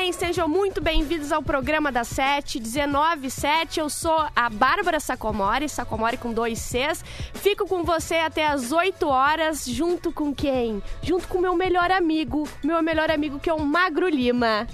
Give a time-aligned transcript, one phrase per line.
[0.00, 3.80] bem, sejam muito bem-vindos ao programa da 7, 197.
[3.80, 7.04] Eu sou a Bárbara Sacomori, Sacomori com dois Cs.
[7.34, 10.80] Fico com você até as 8 horas, junto com quem?
[11.02, 14.68] Junto com meu melhor amigo, meu melhor amigo que é o Magro Lima.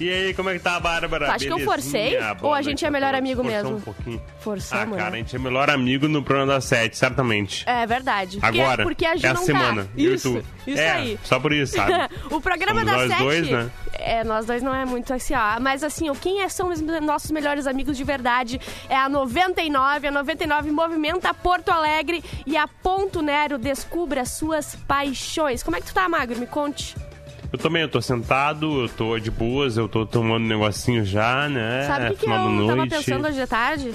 [0.00, 1.32] E aí, como é que tá, Bárbara?
[1.32, 2.16] Acho que eu forcei?
[2.40, 3.76] Ou a gente é melhor amigo Forçou mesmo?
[3.76, 4.22] um pouquinho.
[4.40, 5.18] Forçamos, Ah, cara, a né?
[5.18, 7.64] gente é melhor amigo no programa da 7, certamente.
[7.68, 8.38] É verdade.
[8.40, 9.84] Porque- Agora, porque a Ju é a não semana.
[9.84, 9.90] Tá.
[9.96, 10.44] eu e Isso, tu.
[10.66, 11.18] Isso é, aí.
[11.22, 11.92] Só por isso, sabe?
[12.30, 13.22] o programa Somos da nós Sete.
[13.22, 13.70] dois, né?
[13.94, 15.60] É, nós dois não é muito assim, ó.
[15.60, 20.08] Mas assim, o quem é- são os nossos melhores amigos de verdade é a 99.
[20.08, 25.62] A 99 movimenta Porto Alegre e a Ponto Nero descubra as suas paixões.
[25.62, 26.38] Como é que tu tá, Magro?
[26.38, 26.94] Me conte.
[27.52, 31.48] Eu também, eu tô sentado, eu tô de boas, eu tô tomando um negocinho já,
[31.48, 31.84] né?
[31.86, 32.90] Sabe o que, que eu da tava noite.
[32.90, 33.92] pensando hoje de tarde?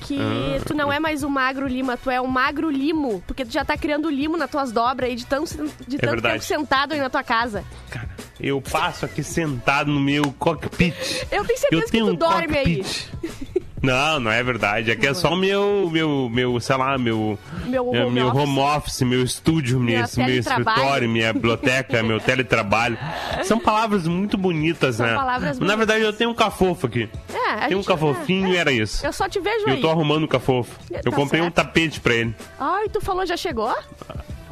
[0.00, 0.60] Que Ah.
[0.66, 3.22] tu não é mais o Magro Lima, tu é o Magro Limo.
[3.26, 5.50] Porque tu já tá criando limo nas tuas dobras aí de, tão, de
[5.98, 6.32] tanto É verdade.
[6.34, 7.64] tempo sentado aí na tua casa.
[7.90, 8.08] Cara,
[8.40, 10.94] eu passo aqui sentado no meu cockpit.
[11.30, 12.84] Eu tenho certeza eu que tenho tu um dorme aí.
[13.84, 14.90] Não, não é verdade.
[14.90, 18.40] Aqui é só o meu, meu, meu, sei lá, meu, Meu é, home meu office.
[18.42, 22.98] home office, meu estúdio, Meu meu, escritório, minha biblioteca, meu teletrabalho.
[23.44, 25.14] São palavras muito bonitas, São né?
[25.14, 27.08] palavras Na verdade, eu tenho um cafofo aqui.
[27.32, 29.04] É, Tem um gente- cafofinho e era isso.
[29.04, 29.74] Eu só te vejo aí.
[29.76, 30.72] Eu tô arrumando o cafofo.
[30.90, 31.54] Tá Eu comprei um certo.
[31.56, 32.34] tapete pra ele.
[32.58, 33.74] Ai, tu falou, já chegou?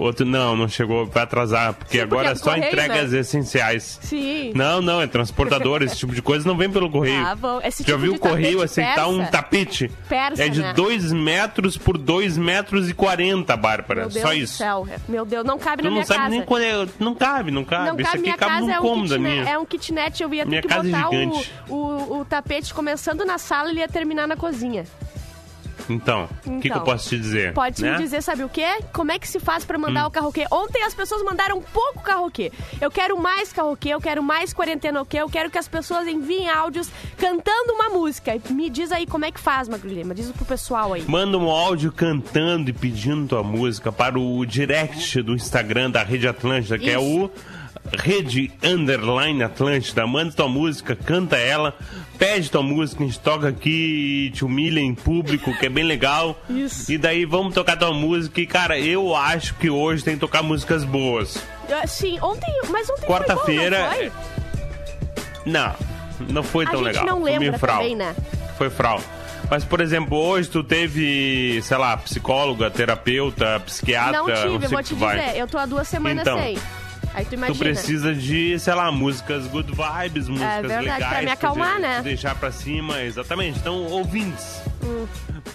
[0.02, 2.66] Outro, não, não chegou, vai atrasar, porque Sim, porque agora é é do só correio,
[2.66, 3.18] entregas né?
[3.20, 3.98] essenciais.
[4.02, 4.52] Sim.
[4.54, 7.24] Não, não, é transportador, esse tipo de coisa não vem pelo correio.
[7.26, 7.60] Ah, bom.
[7.64, 9.30] Esse Já tipo viu o correio aceitar um persa?
[9.32, 9.90] tapete?
[10.08, 10.72] Persa, é de né?
[10.74, 14.00] 2 metros por 2 metros e 40, Bárbara.
[14.02, 14.56] Meu Deus Só do isso.
[14.58, 14.88] céu.
[15.08, 16.30] Meu Deus, não cabe Tu na não minha sabe casa.
[16.30, 16.88] nem quando é.
[16.98, 17.86] Não cabe, não cabe.
[17.88, 19.48] Não Isso cabe, aqui minha cabe casa num é um, cômodo da minha.
[19.48, 20.22] é um kitnet.
[20.22, 21.52] Eu ia ter Minha que é botar o, gigante.
[21.68, 24.84] o, o tapete começando na sala e ia terminar na cozinha.
[25.88, 27.52] Então, o que, que eu Então, posso te dizer?
[27.52, 27.90] Pode né?
[27.90, 27.92] Hum.
[27.96, 28.66] me dizer, sabe o quê?
[28.92, 30.46] Como é que se faz pra mandar o carroquê?
[30.50, 32.52] Ontem as pessoas mandaram pouco carroquê.
[32.80, 35.18] Eu quero mais carroquê, eu quero mais quarentena o quê?
[35.18, 38.32] Eu quero que as pessoas enviem áudios cantando uma música.
[38.50, 40.14] Me diz aí como é que faz, Magro Lima.
[40.14, 41.04] Diz pro pessoal aí.
[41.06, 46.26] Manda um áudio cantando e pedindo tua música para o direct do Instagram da Rede
[46.28, 47.24] Atlântida, que é Isso.
[47.24, 47.30] o
[47.98, 50.06] Rede Underline Atlântida.
[50.06, 51.76] Manda tua música, canta ela,
[52.18, 56.40] pede tua música, a gente toca aqui te humilha em público, que é bem legal.
[56.48, 56.90] Isso.
[56.90, 58.40] E daí vamos tocar tua música.
[58.40, 61.42] E cara, eu acho que hoje tem que tocar músicas boas.
[61.86, 63.88] Sim, ontem, mas ontem Quarta-feira.
[63.90, 65.52] foi não foi?
[65.52, 65.74] Não,
[66.30, 67.06] não foi A tão gente legal.
[67.06, 67.78] não Foi lembra frau.
[67.78, 68.14] também, né?
[68.56, 69.00] Foi frau.
[69.50, 74.58] Mas, por exemplo, hoje tu teve, sei lá, psicóloga, terapeuta, psiquiatra, Não tive, sei eu
[74.70, 75.18] vou te que vai.
[75.18, 75.38] dizer.
[75.38, 76.56] Eu tô há duas semanas Então, sem.
[77.14, 77.54] Aí tu imagina.
[77.56, 81.06] Tu precisa de, sei lá, músicas good vibes, músicas verdade, legais.
[81.08, 81.96] pra me acalmar, de- né?
[81.98, 83.58] de deixar pra cima, exatamente.
[83.58, 85.06] Então, ouvintes Hum.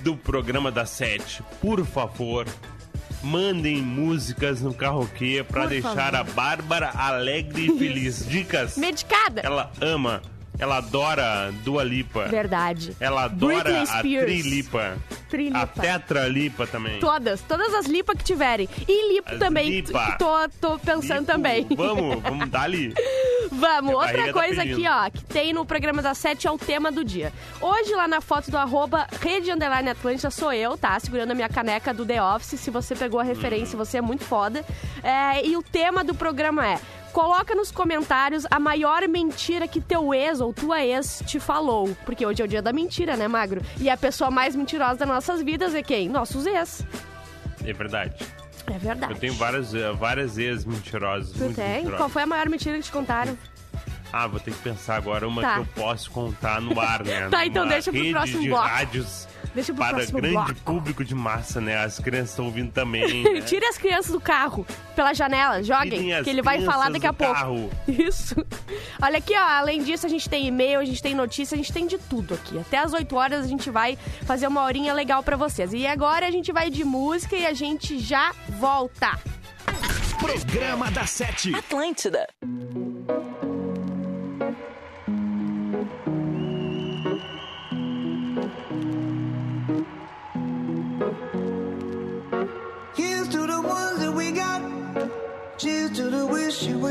[0.01, 2.46] do programa da Sete, por favor,
[3.23, 6.16] mandem músicas no carroquê pra Por deixar favor.
[6.16, 8.25] a Bárbara alegre e feliz.
[8.28, 8.78] Dicas.
[8.78, 9.41] Medicada.
[9.44, 10.22] Ela ama,
[10.59, 12.25] ela adora Dua Lipa.
[12.28, 12.95] Verdade.
[13.00, 14.00] Ela adora a.
[14.01, 14.97] Trilipa.
[15.29, 15.59] Trilipa.
[15.59, 17.00] A Tetralipa também.
[17.00, 18.67] Todas, todas as lipas que tiverem.
[18.88, 20.16] E lipo As também, lipa.
[20.17, 21.31] tô, tô pensando Lipo.
[21.31, 21.67] também.
[21.75, 22.94] Vamos, vamos dar ali.
[23.50, 24.85] Vamos, Minha outra tá coisa pedindo.
[24.85, 27.31] aqui, ó, que tem no programa da Sete é o tema do dia.
[27.62, 31.00] Hoje, lá na foto do arroba Rede Underline Atlântica, sou eu, tá?
[31.00, 32.59] Segurando a minha caneca do The Office.
[32.59, 34.66] Se você pegou a referência, você é muito foda.
[35.01, 36.79] É, e o tema do programa é.
[37.17, 41.97] Coloca nos comentários a maior mentira que teu ex ou tua ex te falou.
[42.05, 43.59] Porque hoje é o dia da mentira, né, Magro?
[43.79, 46.09] E a pessoa mais mentirosa das nossas vidas é quem?
[46.09, 46.85] Nossos ex.
[47.66, 48.23] É verdade.
[48.67, 49.13] É verdade.
[49.13, 51.31] Eu tenho várias, eh, várias ex-mentirosas.
[51.31, 51.67] Tu muito tem?
[51.78, 51.97] mentirosas.
[51.97, 53.35] Qual foi a maior mentira que te contaram?
[54.13, 55.53] Ah, vou ter que pensar agora uma Tá.
[55.55, 57.29] que eu posso contar no ar, né?
[57.31, 58.67] Tá, então Numa deixa pro próximo de bloco.
[58.67, 60.53] rádios Deixa pro para grande bloco.
[60.63, 61.84] público de massa, né?
[61.84, 63.23] As crianças estão ouvindo também.
[63.34, 63.41] né?
[63.41, 67.12] Tire as crianças do carro, pela janela, joguem, as que ele vai falar daqui a
[67.12, 67.34] pouco.
[67.34, 67.72] carro.
[67.90, 68.35] Isso.
[69.02, 71.73] Olha aqui, ó, além disso, a gente tem e-mail, a gente tem notícia, a gente
[71.73, 72.59] tem de tudo aqui.
[72.59, 73.97] Até às 8 horas a gente vai
[74.28, 75.73] fazer uma horinha legal pra vocês.
[75.73, 79.20] E agora a gente vai de música e a gente já volta.
[80.20, 81.55] Programa da Sete.
[81.55, 82.28] Atlântida.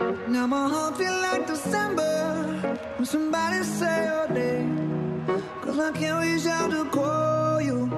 [0.00, 5.24] Now my heart feel like December when somebody say your name.
[5.62, 7.90] Cause I can't reach out to call you,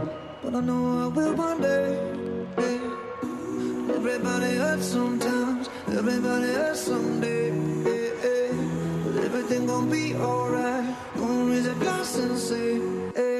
[0.43, 1.99] but I know I will one day.
[3.97, 7.51] Everybody hurts sometimes, everybody hurts someday.
[9.05, 10.97] But everything gon' be alright.
[11.17, 12.81] Gonna raise a glass and say,
[13.15, 13.40] hey.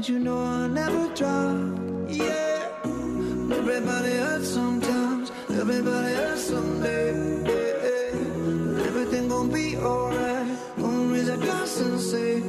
[0.00, 1.78] And you know I'll never drop.
[2.08, 2.68] Yeah,
[3.52, 7.12] everybody hurts sometimes, everybody hurts someday.
[7.44, 8.86] Yeah, yeah.
[8.88, 10.56] Everything gon' be alright.
[10.78, 12.40] Gonna raise a glass and say,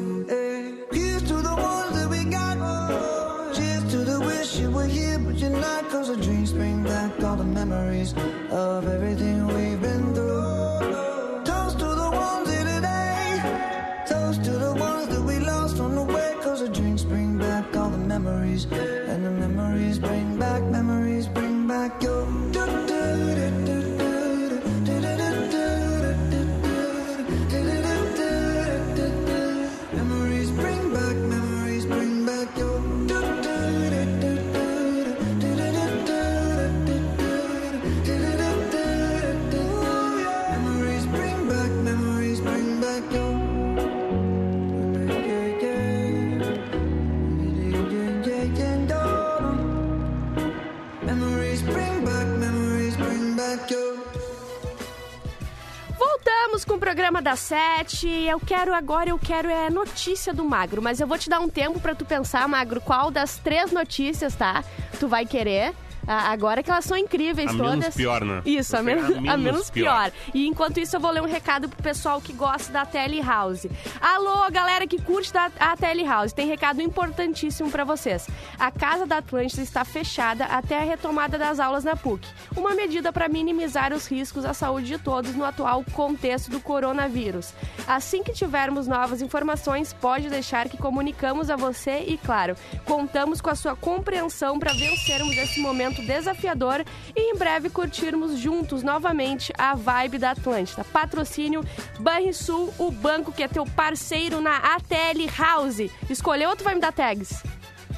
[55.97, 58.07] Voltamos com o programa da Sete.
[58.07, 61.47] Eu quero agora, eu quero é notícia do Magro, mas eu vou te dar um
[61.47, 64.63] tempo pra tu pensar, Magro, qual das três notícias, tá?
[64.99, 65.73] Tu vai querer.
[66.07, 67.71] Agora que elas são incríveis A todas.
[67.79, 68.41] menos pior, né?
[68.45, 70.09] Isso, a Você menos, é a a menos menos pior.
[70.11, 70.11] pior.
[70.33, 73.69] E enquanto isso, eu vou ler um recado pro pessoal que gosta da Telehouse.
[73.99, 76.33] Alô, galera que curte da, a Telehouse.
[76.33, 78.27] Tem recado importantíssimo pra vocês.
[78.59, 82.27] A Casa da Atlântida está fechada até a retomada das aulas na PUC.
[82.55, 87.53] Uma medida para minimizar os riscos à saúde de todos no atual contexto do coronavírus.
[87.87, 92.55] Assim que tivermos novas informações, pode deixar que comunicamos a você e, claro,
[92.85, 96.85] contamos com a sua compreensão para vencermos esse momento desafiador
[97.15, 100.83] e em breve curtirmos juntos novamente a vibe da Atlântida.
[100.83, 101.63] Patrocínio
[101.99, 105.89] Banrisul, o banco que é teu parceiro na ATL House.
[106.09, 107.43] Escolheu ou tu vai me dar tags?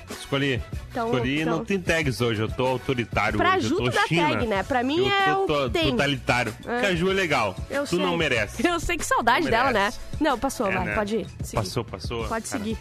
[0.10, 0.62] Escolhi.
[0.94, 3.68] Então- Escolhi então- não tem tags hoje, eu tô autoritário Pra hoje.
[3.68, 4.30] Ju eu tô dá China.
[4.30, 4.62] tag, né?
[4.62, 5.90] Pra mim eu é tô, o tem.
[5.90, 6.54] totalitário.
[6.68, 6.82] É.
[6.82, 7.56] Caju é legal.
[7.68, 8.00] Eu tu sei.
[8.00, 8.66] não merece.
[8.68, 9.92] Eu sei que saudade dela, né?
[10.20, 10.94] Não, passou, É, vai, né?
[10.96, 11.28] pode ir.
[11.44, 11.56] seguir.
[11.64, 12.20] Passou, passou.
[12.28, 12.78] Pode Cara, seguir.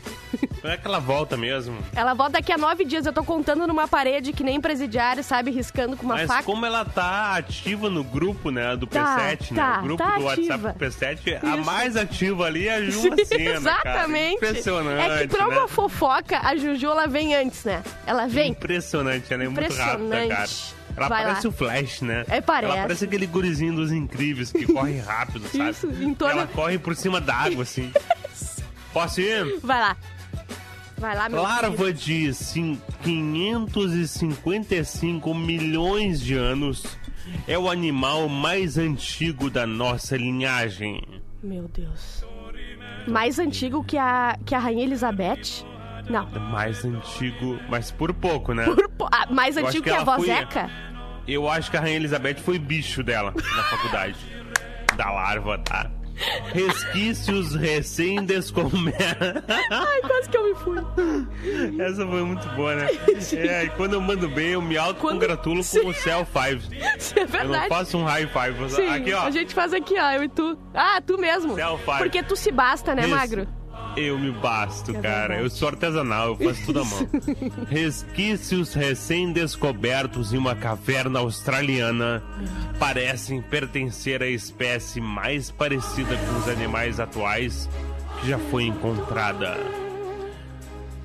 [0.62, 1.76] Não é que ela volta mesmo.
[1.96, 5.50] Ela volta daqui a nove dias, eu tô contando numa parede que nem presidiário, sabe?
[5.50, 6.42] Riscando com uma Mas faca.
[6.42, 9.78] como ela tá ativa no grupo, né, do Tá, P7, tá, né?
[9.78, 11.64] O grupo tá do WhatsApp do P7, a Isso.
[11.64, 14.40] mais ativa ali é a Ju Macena, Exatamente.
[14.40, 14.50] Cara.
[14.52, 15.56] Impressionante, É que pra né?
[15.58, 17.82] uma fofoca, a Juju, ela vem antes, né?
[18.06, 18.50] Ela vem.
[18.50, 20.02] Impressionante, ela é muito rápida, cara.
[20.24, 20.74] Impressionante.
[20.96, 21.50] Ela Vai parece lá.
[21.50, 22.24] o Flash, né?
[22.28, 22.72] É, parece.
[22.72, 25.70] Ela parece aquele gurizinho dos incríveis que corre rápido, sabe?
[25.70, 27.90] Isso, em torno- Ela corre por cima d'água, assim.
[28.92, 29.58] Posso ir?
[29.62, 29.96] Vai lá.
[30.98, 31.40] Vai lá, meu.
[31.42, 36.84] Larva de cin- 555 milhões de anos
[37.48, 41.02] é o animal mais antigo da nossa linhagem.
[41.42, 42.22] Meu Deus.
[43.06, 45.64] Mais antigo que a, que a Rainha Elizabeth?
[46.08, 46.26] Não.
[46.50, 48.64] Mais antigo, mas por pouco, né?
[48.64, 50.70] Por po- ah, mais Eu antigo que que, a ela foi- Vozeca?
[51.26, 54.16] Eu acho que a Rainha Elizabeth foi bicho dela na faculdade.
[54.96, 55.90] Da larva, tá?
[56.52, 59.42] Resquícios recém-descobertos.
[59.70, 60.78] Ai, quase que eu me fui.
[61.82, 62.88] Essa foi muito boa, né?
[63.36, 66.68] É, e quando eu mando bem, eu me autocongratulo Quando- com o Cell Five.
[66.98, 67.68] Isso é Eu não verdade.
[67.68, 68.70] faço um high five.
[68.70, 69.22] Sim, Aqui, ó.
[69.24, 70.58] a gente faz aqui, ó, eu e tu.
[70.74, 71.54] Ah, tu mesmo.
[71.54, 71.98] Selfie.
[71.98, 73.10] Porque tu se basta, né, Isso.
[73.10, 73.48] Magro?
[73.96, 75.40] Eu me basto, É cara.
[75.40, 77.08] Eu sou artesanal, eu faço tudo à mão.
[77.68, 82.22] Resquícios recém-descobertos em uma caverna australiana
[82.78, 87.68] parecem pertencer à espécie mais parecida com os animais atuais
[88.20, 89.56] que já foi encontrada.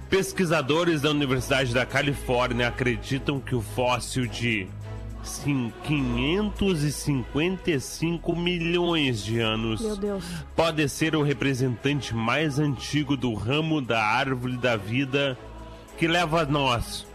[0.10, 4.66] Pesquisadores da Universidade da Califórnia acreditam que o fóssil de
[5.28, 10.24] cin- 555 milhões de anos Meu Deus.
[10.56, 15.38] pode ser o representante mais antigo do ramo da árvore da vida
[15.98, 17.06] que leva a nós,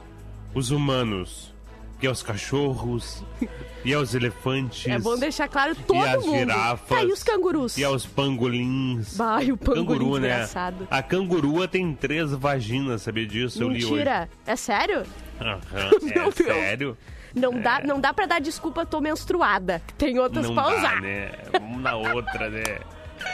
[0.55, 1.53] os humanos,
[2.01, 3.23] que aos cachorros
[3.85, 6.39] e aos elefantes É bom deixar claro todo e às mundo.
[6.39, 7.77] girafas Tá, e os cangurus?
[7.79, 9.17] e aos pangolins.
[9.17, 10.29] Vai, o Canguru, né?
[10.29, 10.87] desgraçado.
[10.91, 13.63] A cangurua tem três vaginas, sabia disso?
[13.63, 13.93] Eu li hoje.
[13.93, 14.29] Mentira.
[14.47, 15.03] É sério?
[15.41, 15.61] Aham,
[16.11, 16.97] é sério?
[17.35, 19.81] Não, dá, não dá pra dar desculpa, tô menstruada.
[19.97, 21.01] Tem outras Não pra dá, usar.
[21.01, 21.31] né?
[21.61, 22.63] Uma na outra, né?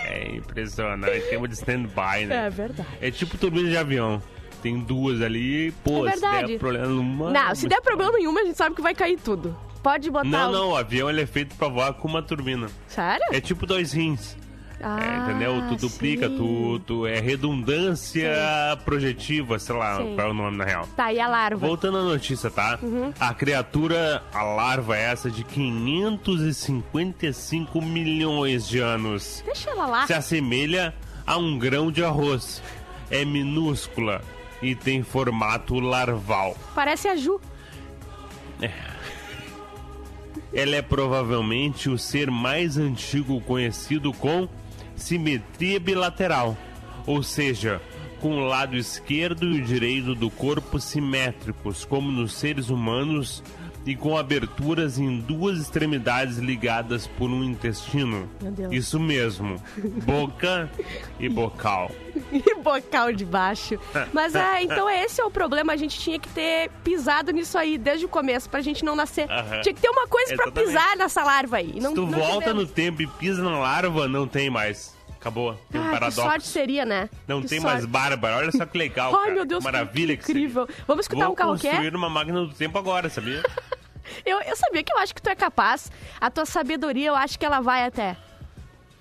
[0.04, 1.20] É impressionante.
[1.28, 2.46] Tem uma de stand-by, né?
[2.46, 2.88] É verdade.
[3.00, 4.22] É tipo turbina de avião.
[4.62, 6.46] Tem duas ali, pô, É se verdade.
[6.52, 7.30] der problema numa...
[7.30, 9.56] Não, se der problema nenhum, a gente sabe que vai cair tudo.
[9.82, 12.66] Pode botar Não, não, o avião ele é feito pra voar com uma turbina.
[12.88, 13.24] Sério?
[13.32, 14.36] É tipo dois rins.
[14.80, 15.60] Ah, É, entendeu?
[15.68, 16.36] Tu duplica, sim.
[16.36, 18.30] tu, tu é redundância
[18.84, 20.14] projetiva, sei lá Sim.
[20.14, 20.86] qual é o nome na real.
[20.96, 21.66] Tá, e a larva?
[21.66, 22.78] Voltando à notícia, tá?
[22.80, 23.12] Uhum.
[23.18, 29.42] A criatura, a larva é essa de 555 milhões de anos.
[29.44, 30.06] Deixa ela lá.
[30.06, 30.94] Se assemelha
[31.26, 32.62] a um grão de arroz.
[33.10, 34.20] É minúscula
[34.62, 36.54] e tem formato larval.
[36.74, 37.40] Parece a Ju.
[40.52, 44.46] Ela é provavelmente o ser mais antigo conhecido com
[44.98, 46.56] simetria bilateral,
[47.06, 47.80] ou seja,
[48.20, 53.42] com o lado esquerdo e o direito do corpo simétricos, como nos seres humanos,
[53.88, 58.28] e com aberturas em duas extremidades ligadas por um intestino.
[58.42, 58.72] Meu Deus.
[58.74, 59.56] Isso mesmo,
[60.04, 60.70] boca
[61.18, 61.90] e bocal.
[62.30, 63.78] E bocal de baixo.
[64.12, 65.72] Mas é, então esse é o problema.
[65.72, 69.30] A gente tinha que ter pisado nisso aí desde o começo pra gente não nascer.
[69.30, 69.62] Aham.
[69.62, 70.66] Tinha que ter uma coisa pra Exatamente.
[70.66, 71.80] pisar nessa larva aí.
[71.80, 74.94] Não, Se tu volta no tempo e pisa na larva, não tem mais.
[75.20, 75.54] Acabou.
[75.72, 76.20] Tem um Ah, que paradoxo.
[76.30, 77.08] sorte seria, né?
[77.26, 77.74] Não Que tem sorte.
[77.74, 78.36] mais Bárbara.
[78.36, 79.12] Olha só que legal.
[79.14, 79.34] Ai, cara.
[79.34, 80.68] meu Deus, que maravilha que que incrível.
[80.86, 81.68] Vamos escutar Vou um karaokê?
[81.70, 83.42] construir uma máquina do tempo agora, sabia?
[84.24, 85.90] Eu, eu sabia que eu acho que tu é capaz.
[86.20, 88.16] A tua sabedoria, eu acho que ela vai até.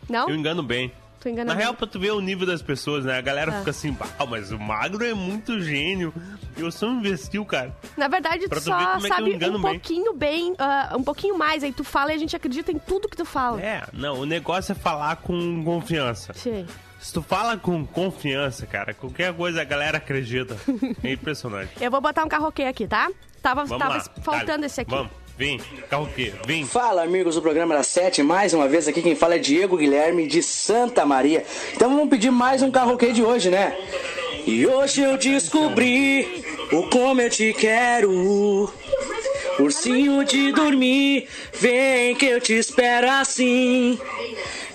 [0.10, 0.30] Não?
[0.30, 0.92] Eu engano bem.
[1.20, 1.64] Tu engana Na bem.
[1.64, 3.18] real, pra tu ver o nível das pessoas, né?
[3.18, 3.60] A galera Ah.
[3.60, 6.14] fica assim, "Ah, mas o magro é muito gênio.
[6.56, 7.76] Eu só investiu, cara.
[7.98, 9.72] Na verdade, tu Pra tu ver só é sabe engano um bem.
[9.74, 11.64] pouquinho bem, ah, um pouquinho mais.
[11.64, 13.60] Aí tu fala e a gente acredita em tudo que tu fala.
[13.62, 16.34] É, não, o negócio é falar com confiança.
[16.36, 16.66] Sim.
[17.00, 20.58] Se tu fala com confiança, cara, qualquer coisa a galera acredita.
[21.04, 21.72] É impressionante.
[21.80, 23.10] Eu vou botar um carroquê aqui, tá?
[23.42, 24.04] Tava, Vamos tava lá.
[24.24, 24.66] faltando Dale.
[24.66, 24.92] esse aqui.
[24.92, 26.34] Vamos, vem, carro quê?
[26.46, 26.66] Vem.
[26.66, 30.28] Fala amigos do programa da Sete, mais uma vez aqui quem fala é Diego Guilherme
[30.28, 31.46] de Santa Maria.
[31.74, 33.78] Então vamos pedir mais um carroquê de hoje, né?
[34.46, 38.74] E hoje eu descobri o como eu te quero.
[39.60, 44.00] Ursinho de dormir, vem que eu te espero assim.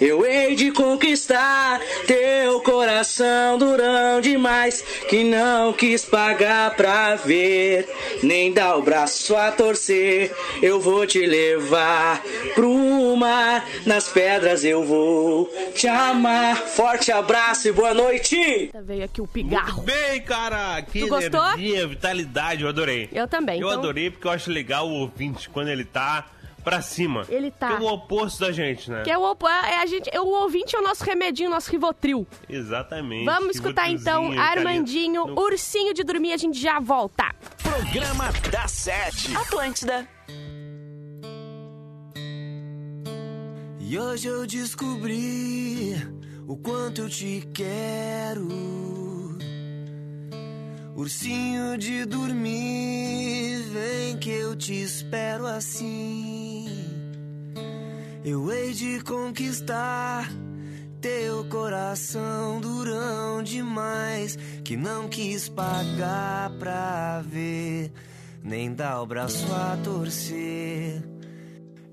[0.00, 7.88] Eu hei de conquistar teu coração durão demais que não quis pagar pra ver,
[8.24, 10.34] nem dar o braço a torcer.
[10.60, 12.20] Eu vou te levar
[12.56, 15.46] pro mar, nas pedras eu vou
[15.76, 16.56] te amar.
[16.56, 18.70] Forte abraço e boa noite!
[18.84, 19.82] Veio aqui o pigarro.
[19.82, 21.40] Bem, cara, que Tu gostou?
[21.52, 23.08] energia, vitalidade, eu adorei.
[23.12, 26.26] Eu também, Eu então- adorei porque eu acho legal o ouvinte quando ele tá
[26.64, 27.26] pra cima.
[27.28, 27.68] Ele tá.
[27.76, 29.02] Que é o oposto da gente, né?
[29.02, 31.70] Que é o, opo- é a gente, é o ouvinte é o nosso remedinho, nosso
[31.70, 32.24] Rivotril.
[32.48, 33.24] Exatamente.
[33.24, 35.40] Vamos que escutar então Armandinho, carinho.
[35.40, 37.34] Ursinho de Dormir, a gente já volta.
[37.62, 39.36] Programa da Sete.
[39.36, 40.06] Atlântida.
[43.80, 45.94] E hoje eu descobri
[46.46, 48.48] o quanto eu te quero.
[51.02, 56.64] Ursinho de dormir, vem que eu te espero assim.
[58.24, 60.30] Eu hei de conquistar
[61.00, 67.90] teu coração durão demais, que não quis pagar pra ver,
[68.40, 71.02] nem dar o braço a torcer.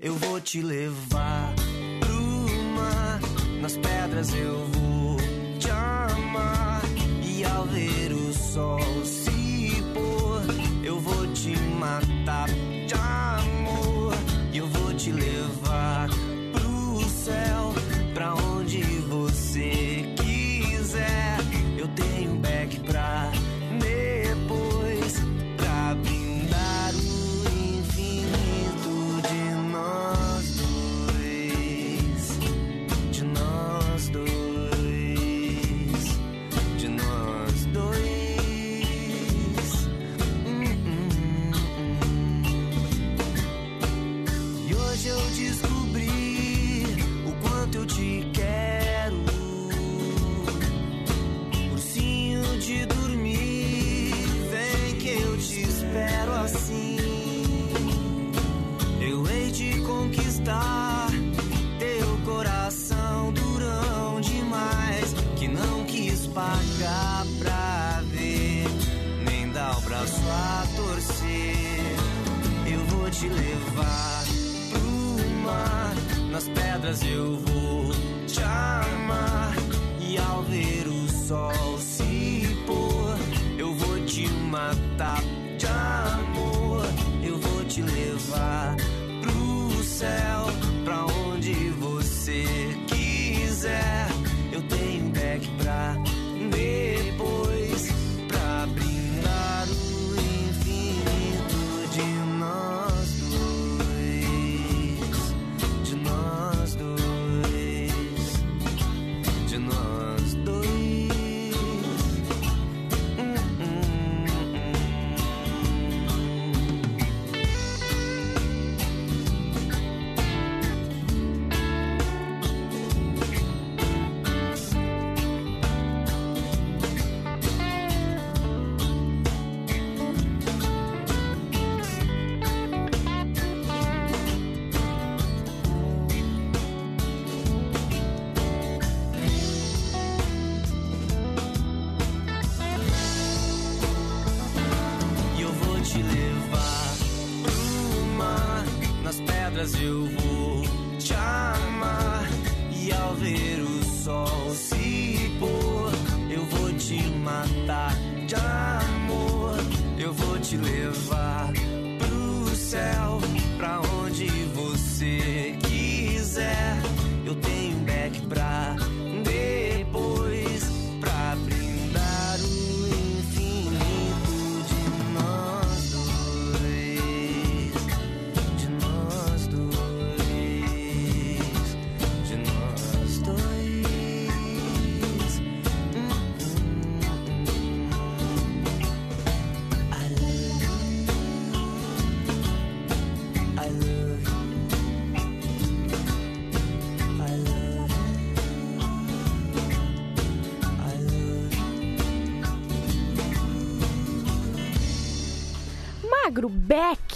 [0.00, 1.52] Eu vou te levar
[1.98, 3.20] pro mar,
[3.60, 5.16] nas pedras eu vou
[5.58, 6.82] te amar.
[7.24, 8.19] E ao ver o
[8.52, 10.42] sol se pôr,
[10.84, 12.48] eu vou te matar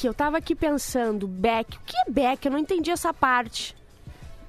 [0.04, 2.44] Beck, eu tava aqui pensando, Beck, o que é Beck?
[2.44, 3.74] Eu não entendi essa parte.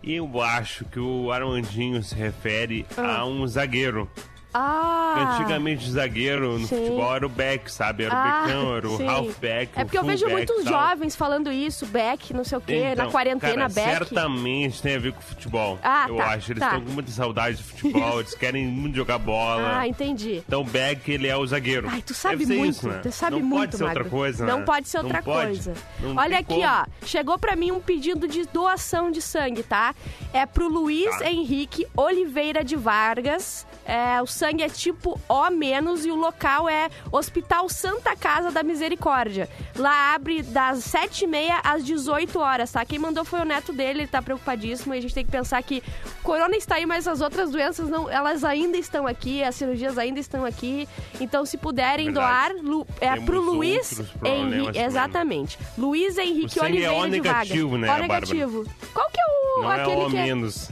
[0.04, 4.10] Eu acho que o Armandinho se refere a um zagueiro.
[4.54, 5.05] Ah!
[5.22, 6.76] Antigamente, zagueiro no Sim.
[6.78, 8.04] futebol era o back, sabe?
[8.06, 9.08] Era Ah, o becão, era o sim.
[9.08, 10.74] halfback, É porque eu vejo muitos tal.
[10.74, 13.90] jovens falando isso, Beck, não sei o quê, Então, na quarentena, cara, Beck.
[13.90, 15.80] certamente tem a ver com futebol.
[15.84, 16.52] Ah, eu tá, acho.
[16.52, 16.68] Eles tá.
[16.70, 19.80] estão com muita saudade de futebol, eles querem muito jogar bola.
[19.80, 20.44] Ah, entendi.
[20.48, 21.88] Então, o back, ele é o zagueiro.
[21.90, 23.00] Ai, tu sabe muito, isso, né?
[23.02, 24.10] tu sabe Não muito, pode ser outra Magro.
[24.18, 24.66] coisa, Não né?
[24.66, 25.46] pode ser Não outra pode.
[25.48, 25.74] coisa.
[26.00, 26.66] Não Olha aqui, como.
[26.66, 26.86] ó.
[27.06, 29.94] Chegou pra mim um pedido de doação de sangue, tá?
[30.34, 31.30] É pro Luiz Tá.
[31.30, 33.66] Henrique Oliveira de Vargas.
[33.86, 38.64] É, o sangue é tipo O menos e o local é Hospital Santa Casa da
[38.64, 39.48] Misericórdia.
[39.76, 42.84] Lá abre das 7h30 às 18 horas, tá?
[42.86, 44.94] Quem mandou foi o neto dele, ele tá preocupadíssimo.
[44.94, 45.84] E a gente tem que pensar que
[46.24, 50.20] corona está aí, mas as outras doenças não, elas ainda estão aqui, as cirurgias ainda
[50.20, 50.88] estão aqui.
[51.20, 52.54] Então, se puderem Verdade.
[52.56, 54.78] doar, Lu- é Temos pro Luiz Henrique.
[54.80, 55.60] Exatamente.
[55.78, 57.90] Luiz Henrique O é Oliveira O de negativo, Vargas.
[57.90, 58.66] né, O negativo.
[58.94, 60.24] Qual que é o Não é aquele o que é...
[60.26, 60.70] menos.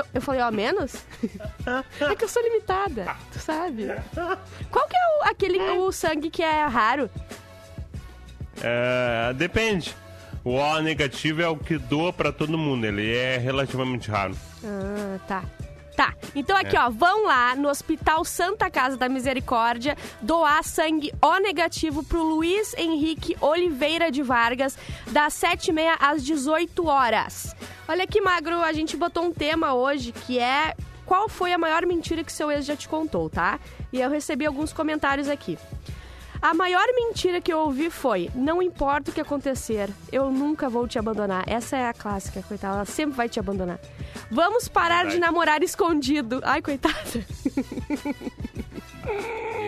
[0.00, 0.94] Eu, eu falei ó menos?
[2.00, 3.86] é que eu sou limitada, tu sabe?
[4.70, 7.10] Qual que é o, aquele o sangue que é raro?
[8.62, 9.94] É, depende.
[10.42, 12.86] O O negativo é o que doa pra todo mundo.
[12.86, 14.34] Ele é relativamente raro.
[14.64, 15.44] Ah, tá.
[16.00, 16.80] Tá, então aqui É.
[16.80, 22.72] ó, vão lá no Hospital Santa Casa da Misericórdia doar sangue O negativo pro Luiz
[22.72, 27.54] Henrique Oliveira de Vargas, das 7h30 às 18 horas.
[27.86, 31.84] Olha que magro, a gente botou um tema hoje que é qual foi a maior
[31.84, 33.60] mentira que seu ex já te contou, tá?
[33.92, 35.58] E eu recebi alguns comentários aqui.
[36.42, 40.88] A maior mentira que eu ouvi foi: não importa o que acontecer, eu nunca vou
[40.88, 41.44] te abandonar.
[41.46, 43.78] Essa é a clássica, coitada, ela sempre vai te abandonar.
[44.30, 45.20] Vamos parar de Verdade.
[45.20, 46.40] namorar escondido.
[46.42, 46.96] Ai, coitada.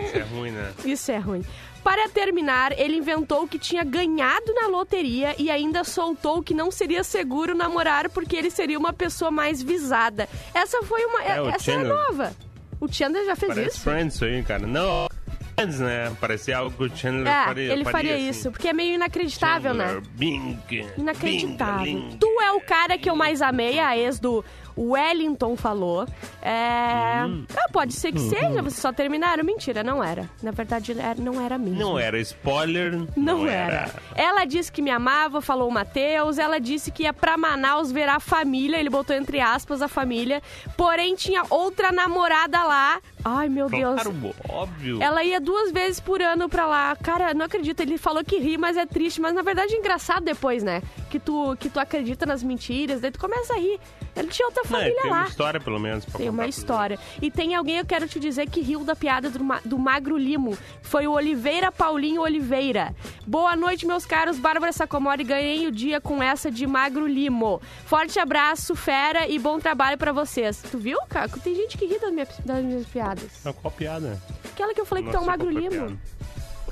[0.05, 0.73] Isso é ruim, né?
[0.85, 1.43] Isso é ruim.
[1.83, 7.03] Para terminar, ele inventou que tinha ganhado na loteria e ainda soltou que não seria
[7.03, 10.29] seguro namorar porque ele seria uma pessoa mais visada.
[10.53, 11.21] Essa foi uma.
[11.23, 12.33] É, essa é nova.
[12.79, 13.81] O Chandler já fez Parece isso?
[13.81, 14.65] Friends aí, cara.
[14.65, 15.07] Não,
[15.55, 16.15] Friends, né?
[16.19, 17.73] Parecia algo que o Chandler É, faria.
[17.73, 18.29] ele faria assim.
[18.29, 19.85] isso, porque é meio inacreditável, né?
[19.87, 20.59] Chandler, Bing.
[20.97, 21.83] Inacreditável.
[21.85, 22.17] Bing.
[22.19, 24.43] Tu é o cara que eu mais amei, a ex do
[24.77, 26.05] Wellington falou.
[26.41, 27.23] É...
[27.25, 27.45] Hum.
[27.55, 28.29] ah, pode ser que Uhum.
[28.29, 29.43] seja, vocês só terminaram.
[29.43, 30.29] Mentira, não era.
[30.41, 31.79] Na verdade, era- não era mesmo.
[31.79, 33.01] Não era spoiler.
[33.15, 33.89] Não, era.
[34.15, 36.37] Ela disse que me amava, falou o Matheus.
[36.37, 38.77] Ela disse que ia pra Manaus ver a família.
[38.79, 40.41] Ele botou entre aspas a família.
[40.77, 43.01] Porém, tinha outra namorada lá.
[43.23, 44.01] Ai, meu Deus.
[44.01, 45.01] Claro, óbvio.
[45.01, 46.95] Ela ia duas vezes por ano pra lá.
[47.01, 47.79] Cara, não acredito.
[47.79, 49.21] Ele falou que ri, mas é triste.
[49.21, 50.81] Mas na verdade é engraçado depois, né?
[51.09, 53.79] Que tu, que tu acredita nas mentiras, daí tu começa a rir.
[54.15, 55.17] Ele tinha outra Não, é, família tem lá.
[55.19, 56.05] uma história, pelo menos.
[56.05, 56.99] Pra Tem uma história.
[57.21, 60.57] E tem alguém, eu quero te dizer, que riu da piada do, do Magro Limo.
[60.81, 62.95] Foi o Oliveira Paulinho Oliveira.
[63.27, 64.37] Boa noite, meus caros.
[64.39, 67.61] Bárbara Sacomori, ganhei o dia com essa de Magro Limo.
[67.85, 70.61] Forte abraço, fera, e bom trabalho pra vocês.
[70.71, 71.39] Tu viu, Caco?
[71.39, 73.29] Tem gente que ri das minhas, das minhas piadas.
[73.43, 74.21] Mas qual piada?
[74.45, 75.69] Aquela que eu falei que Não tu é sei Magro Limo.
[75.69, 75.97] piada.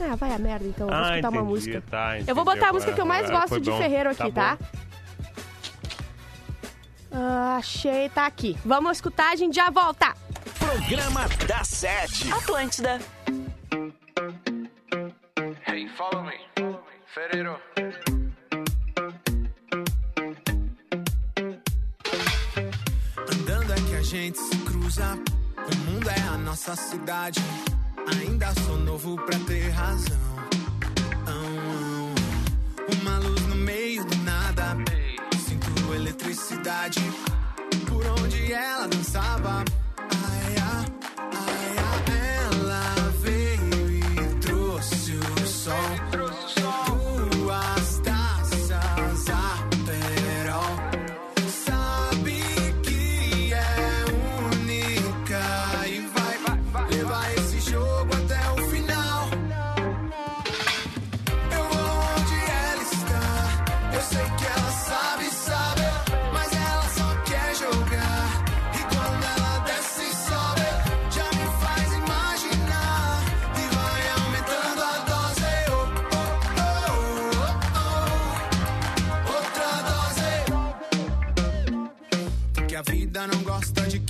[0.04, 0.88] Ah, vai a merda, então.
[0.88, 1.84] Eu vou Ah, escutar uma entendi, música.
[1.90, 3.42] tá, eu vou entendi botar a música que eu mais agora.
[3.42, 3.78] gosto de bom.
[3.78, 4.66] Ferreiro aqui, Tá tá?
[7.12, 8.58] Ah, achei, tá aqui.
[8.65, 10.13] Vamos escutar, a gente já volta.
[10.58, 12.32] Programa da Sete.
[12.32, 13.00] Atlântida.
[15.67, 16.39] Hey, follow me.
[17.13, 17.60] Ferreiro.
[23.34, 25.19] Andando é que a gente se cruza.
[25.58, 27.41] O mundo é a nossa cidade.
[28.19, 30.17] Ainda sou novo pra ter razão.
[31.28, 32.15] Ão, ão.
[33.02, 33.31] Uma luz
[36.32, 37.00] Sinto eletricidade.
[37.88, 39.65] Por onde ela dançava.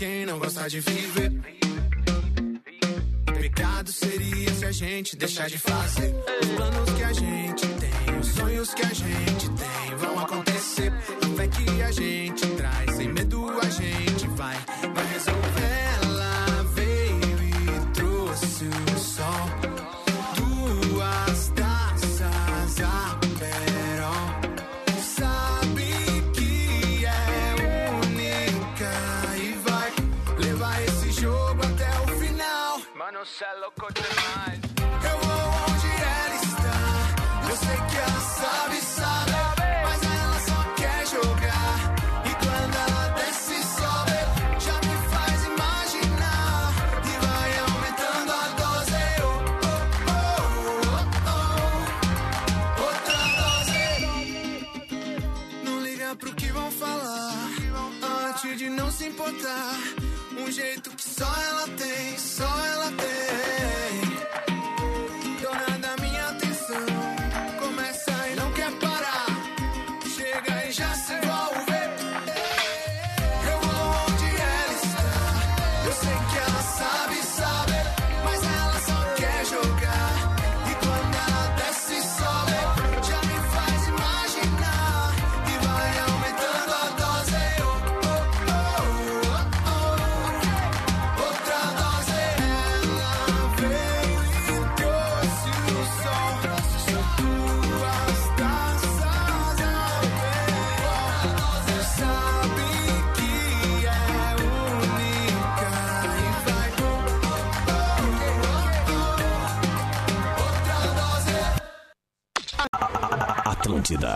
[0.01, 1.31] Quem não gosta de viver.
[3.39, 8.27] Pecado seria se a gente deixar de fazer os planos que a gente tem, os
[8.29, 9.30] sonhos que a gente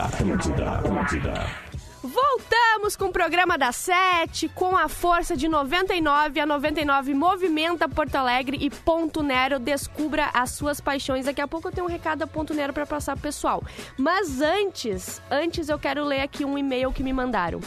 [0.04, 1.66] Atlântida, Atlântida.
[2.04, 6.40] Voltamos com o programa da Sete, com a força de 99.
[6.40, 11.26] A 99 movimenta Porto Alegre e Ponto Nero descubra as suas paixões.
[11.26, 13.64] Daqui a pouco eu tenho um recado da Ponto Nero para passar pro pessoal.
[13.98, 17.60] Mas antes, antes eu quero ler aqui um e-mail que me mandaram.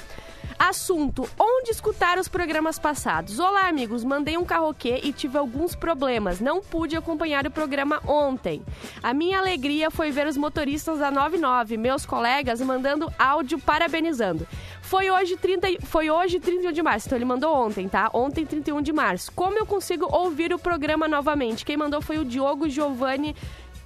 [0.59, 3.39] Assunto: onde escutar os programas passados?
[3.39, 4.03] Olá, amigos.
[4.03, 6.41] Mandei um carroquê e tive alguns problemas.
[6.41, 8.65] Não pude acompanhar o programa ontem.
[9.01, 14.49] A minha alegria foi ver os motoristas da 99, meus colegas, mandando áudio parabenizando.
[14.83, 18.11] Foi hoje, 30, foi hoje 31 de março, então ele mandou ontem, tá?
[18.13, 19.31] Ontem, 31 de março.
[19.33, 21.65] Como eu consigo ouvir o programa novamente?
[21.65, 23.37] Quem mandou foi o Diogo Giovanni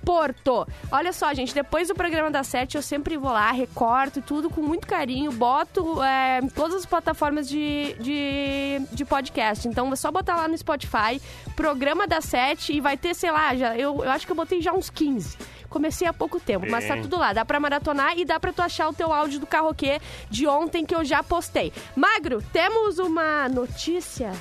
[0.04, 0.66] Porto.
[0.90, 4.60] Olha só, gente, depois do programa da Sete, eu sempre vou lá, recorto tudo com
[4.60, 9.66] muito carinho, boto é, todas as plataformas de, de, de podcast.
[9.66, 11.20] Então é só botar lá no Spotify,
[11.56, 14.60] programa da Sete, e vai ter, sei lá, já, eu, eu acho que eu botei
[14.60, 15.36] já uns 15.
[15.68, 17.32] Comecei há pouco tempo, mas tá tudo lá.
[17.32, 20.84] Dá pra maratonar e dá pra tu achar o teu áudio do carroquê de ontem
[20.84, 21.72] que eu já postei.
[21.96, 24.32] Magro, temos uma notícia.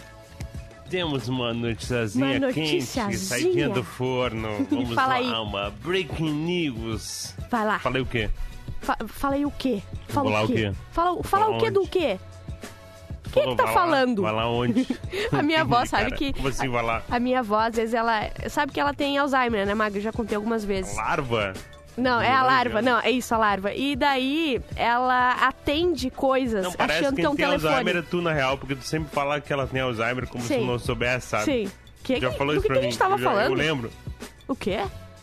[0.92, 3.18] Temos uma noticiazinha Uma quente, noticiazinha.
[3.18, 4.50] saidinha do forno.
[4.70, 5.30] Vamos Fala lá, aí.
[5.48, 7.34] uma breaking news.
[7.50, 7.80] Vai lá.
[7.80, 8.30] Falei o quê?
[8.82, 9.82] Fa fala aí o quê?
[10.10, 10.54] Fala lá o quê?
[10.54, 10.72] quê?
[10.92, 12.20] Fala, fala o quê do quê?
[13.32, 14.22] Quem que tá Vai lá, falando?
[14.24, 14.86] Vai lá onde?
[15.32, 16.34] A minha avó sabe Cara, que.
[16.34, 17.02] Como assim, vai lá?
[17.10, 18.30] A minha avó, às vezes, ela.
[18.50, 20.00] Sabe que ela tem Alzheimer, né, Magro?
[20.00, 20.94] Eu já contei algumas vezes.
[20.98, 21.54] Larva?
[21.98, 22.82] Não, é a larva.
[22.82, 23.74] Não, é isso, a larva.
[23.74, 27.74] E daí, ela atende coisas Não, parece achando que que é um quem tem telefone.
[27.74, 30.50] Alzheimer é tu, na real, porque tu sempre fala que ela tem Alzheimer como se
[30.54, 30.60] Sim.
[30.62, 31.44] tu não soubesse, sabe?
[31.46, 31.72] Sim.
[32.04, 32.92] Que, Já que- falou isso que, pra que a mim.
[32.92, 33.52] gente tava eu falando?
[33.52, 33.92] Eu lembro.
[34.48, 34.80] O quê?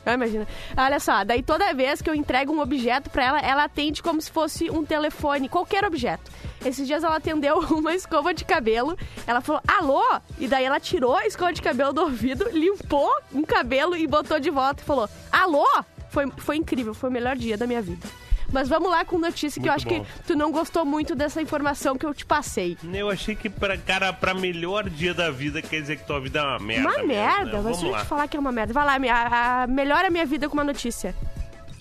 [0.06, 0.46] Ah, imagina.
[0.76, 4.22] Olha só, daí toda vez que eu entrego um objeto pra ela, ela atende como
[4.22, 6.30] se fosse um telefone, qualquer objeto.
[6.64, 10.02] Esses dias ela atendeu uma escova de cabelo, ela falou, alô?
[10.38, 14.38] E daí ela tirou a escova de cabelo do ouvido, limpou um cabelo e botou
[14.40, 15.66] de volta e falou, alô?
[16.10, 18.06] Foi, foi incrível, foi o melhor dia da minha vida.
[18.50, 20.04] Mas vamos lá com notícia que eu Muito acho bom.
[20.04, 22.78] que tu não gostou muito dessa informação que eu te passei.
[22.94, 26.38] Eu achei que, pra, cara, pra melhor dia da vida, quer dizer que tua vida
[26.38, 26.88] é uma merda.
[26.88, 27.52] uma mesmo, merda, né?
[27.52, 28.72] mas Vamos se eu te falar que é uma merda.
[28.72, 31.14] Vai lá, a, a, melhora a minha vida com uma notícia.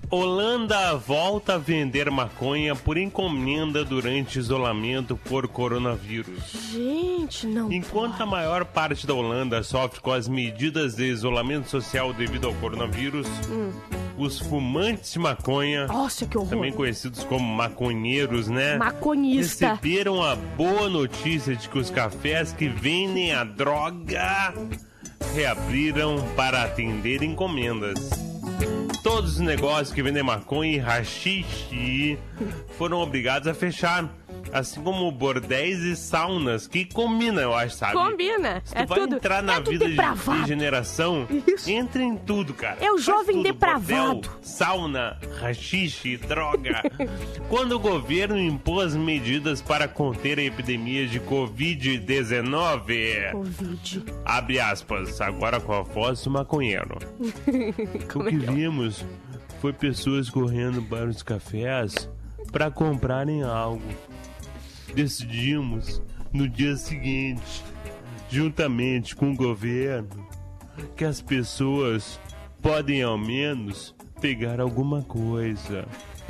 [0.10, 6.72] Holanda volta a vender maconha por encomenda durante isolamento por coronavírus.
[6.72, 7.70] Gente, não.
[7.72, 12.54] Enquanto a maior parte da Holanda sofre com as medidas de isolamento social devido ao
[12.54, 13.72] coronavírus, Hum.
[14.18, 18.78] os fumantes de maconha, Nossa, também conhecidos como maconheiros, né?
[18.78, 19.72] Maconhista.
[19.74, 24.54] Receberam a boa notícia de que os cafés que vendem a droga
[25.36, 28.10] reabriram para atender encomendas.
[29.04, 32.20] Todos os negócios que vendem maconha e rachixe
[32.78, 34.10] foram obrigados a fechar.
[34.54, 37.94] Assim como bordéis e saunas, que combina, eu acho, sabe?
[37.94, 38.62] Combina.
[38.64, 39.16] Se tu É vai tudo.
[39.18, 40.42] entrar na é vida de depravado.
[40.42, 41.70] degeneração, Isso.
[41.70, 42.78] entra em tudo, cara.
[42.80, 44.22] É o jovem depravado.
[44.22, 46.82] bordel, sauna, rachixe, droga.
[47.50, 54.04] Quando o governo impôs medidas para conter a epidemia de Covid-19, Covid.
[54.26, 56.98] abre aspas, agora com a voz do maconheiro.
[58.16, 59.06] o que vimos
[59.62, 62.10] foi pessoas correndo para os cafés
[62.52, 63.82] para comprarem algo.
[64.94, 67.64] Decidimos no dia seguinte,
[68.30, 70.28] juntamente com o governo,
[70.96, 72.20] que as pessoas
[72.62, 75.86] podem ao menos pegar alguma coisa.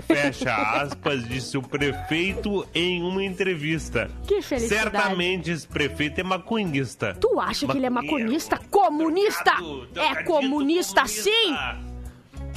[0.05, 4.09] Fecha aspas, disse o prefeito em uma entrevista.
[4.27, 4.83] Que felicidade.
[4.83, 7.15] Certamente esse prefeito é maconhista.
[7.15, 8.59] Tu acha que ele é maconhista?
[8.69, 9.55] Comunista!
[9.55, 11.55] Drogado, é drogadito comunista, sim!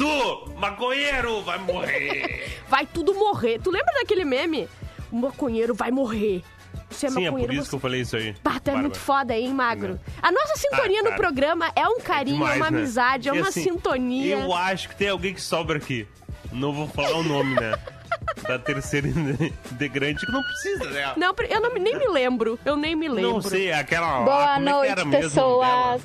[0.01, 2.59] Tu, maconheiro, vai morrer!
[2.71, 3.61] Vai tudo morrer.
[3.63, 4.67] Tu lembra daquele meme?
[5.13, 6.43] O maconheiro vai morrer.
[6.89, 7.69] Você é Sim, é por isso você...
[7.69, 8.35] que eu falei isso aí.
[8.43, 9.99] Bah, tu é muito foda, hein, Magro?
[10.23, 12.79] A nossa sintonia Ah, no programa é um carinho, Demais, é uma né?
[12.79, 14.37] amizade, é E uma assim, sintonia.
[14.39, 16.07] Eu acho que tem alguém que sobra aqui.
[16.53, 17.77] Não vou falar o nome, né?
[18.47, 19.07] Da terceira
[19.73, 21.13] integrante que não precisa, né?
[21.17, 22.59] Não, eu não, nem me lembro.
[22.65, 23.33] Eu nem me lembro.
[23.33, 24.23] Não sei, aquela.
[24.23, 26.03] Boa lá, como é noite, era mesmo pessoas.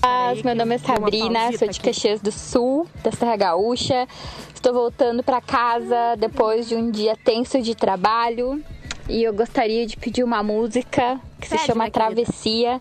[0.00, 0.34] Dela?
[0.44, 1.80] Meu- nome é Sabrina, sou de.
[1.80, 4.06] Caxias do Sul, da Serra Gaúcha.
[4.54, 8.62] Estou voltando para casa depois de um dia tenso de trabalho
[9.08, 11.90] e eu gostaria de pedir uma música que Pede, se chama.
[11.90, 12.80] Travessia,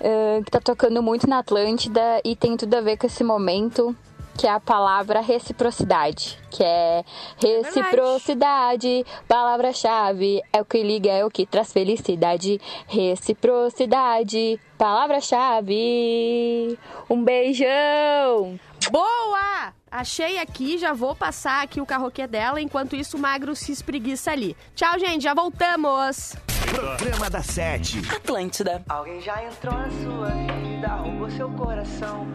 [0.00, 3.96] eh, que tá tocando muito na Atlântida e tem tudo a ver com esse momento.
[4.36, 7.02] Que é a palavra reciprocidade, que é
[7.38, 12.60] reciprocidade, palavra-chave, é o que liga, é o que traz felicidade.
[12.86, 16.78] Reciprocidade, palavra-chave.
[17.08, 18.60] Um beijão!
[18.90, 19.72] Boa!
[19.90, 24.32] Achei aqui, já vou passar aqui o carroquê dela, enquanto isso o Magro se espreguiça
[24.32, 24.54] ali.
[24.74, 26.36] Tchau, gente, já voltamos!
[26.70, 28.00] Programa da Sete.
[28.14, 28.82] Atlântida.
[28.88, 32.26] Alguém já entrou na sua vida, roubou seu coração,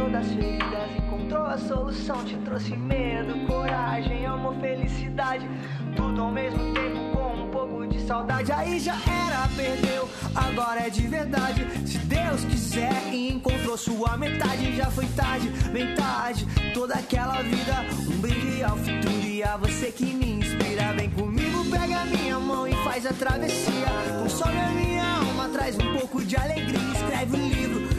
[0.00, 5.46] todas as feridas, encontrou a solução, te trouxe medo, coragem, amor, felicidade,
[5.94, 8.50] tudo ao mesmo tempo com um pouco de saudade.
[8.50, 11.66] Aí já era, perdeu, agora é de verdade.
[11.86, 17.84] Se Deus quiser e encontrou sua metade, já foi tarde, bem tarde, toda aquela vida,
[18.08, 22.66] um brinde ao futuro e a você que me inspira, vem comigo, pega minha mão
[22.66, 23.88] e faz a travessia.
[24.22, 26.80] Consome a minha alma, traz um pouco de alegria.
[26.94, 27.89] Escreve um livro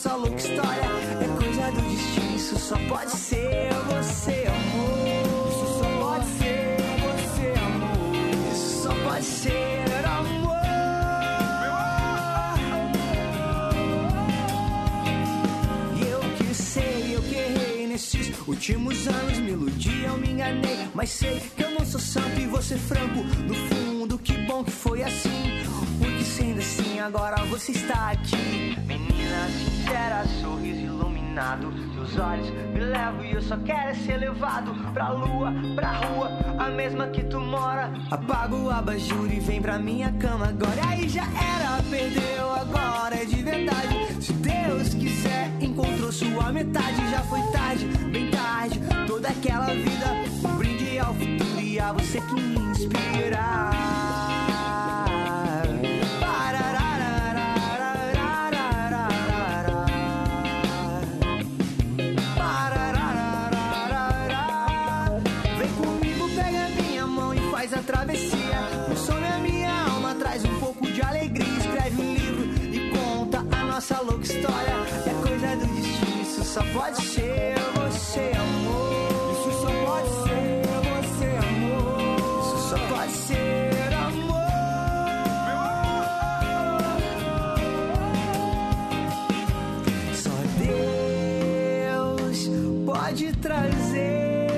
[0.00, 0.84] nossa louca história.
[1.20, 5.08] É coisa do destino, isso só pode ser você, amor.
[5.50, 8.52] Isso só pode ser você, amor.
[8.52, 10.56] Isso só pode ser amor.
[15.96, 19.38] E eu que sei, eu que errei nesses últimos anos.
[19.38, 20.88] Me iludi, eu me enganei.
[20.94, 23.20] Mas sei que eu não sou santo e ser franco.
[23.46, 25.59] No fundo, que bom que foi assim.
[26.20, 28.76] Porque sendo assim, agora você está aqui.
[28.86, 31.72] Menina sincera, sorriso iluminado.
[31.94, 36.68] Seus olhos me levam e eu só quero ser levado pra lua, pra rua, a
[36.68, 37.90] mesma que tu mora.
[38.10, 40.88] Apaga o abajur e vem pra minha cama agora.
[40.88, 44.22] Aí já era, perdeu, agora é de verdade.
[44.22, 47.10] Se Deus quiser, encontrou sua metade.
[47.10, 50.06] Já foi tarde, bem tarde, toda aquela vida.
[50.44, 54.09] Um brinde ao futuro e a você que me inspira.
[76.52, 79.30] Só pode ser você, amor.
[79.32, 82.18] Isso só pode ser você, amor.
[82.40, 84.50] Isso só pode ser amor.
[90.12, 90.36] Só
[92.26, 92.38] Deus
[92.84, 94.48] pode trazer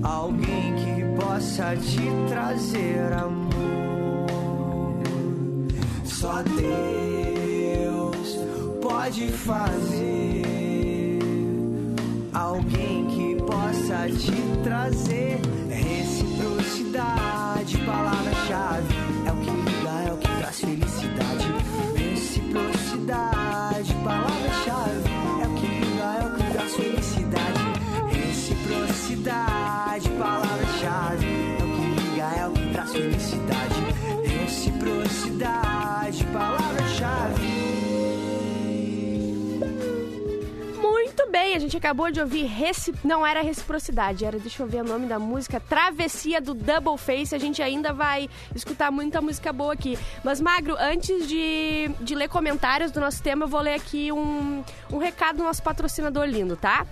[0.00, 3.50] alguém que possa te trazer amor.
[6.04, 7.03] Só Deus
[9.44, 11.18] fazer
[12.32, 17.23] alguém que possa te trazer reciprocidade.
[41.54, 42.50] A gente acabou de ouvir
[43.04, 47.34] não era reciprocidade, era, deixa eu ver o nome da música, Travessia do Double Face.
[47.34, 49.96] A gente ainda vai escutar muita música boa aqui.
[50.24, 54.64] Mas, Magro, antes de, de ler comentários do nosso tema, eu vou ler aqui um,
[54.92, 56.86] um recado do nosso patrocinador lindo, tá?